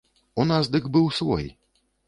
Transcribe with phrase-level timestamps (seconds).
[0.43, 1.47] У нас дык быў свой.